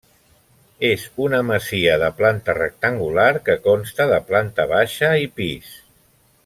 [0.87, 5.75] És una masia de planta rectangular que consta de planta baixa i pis.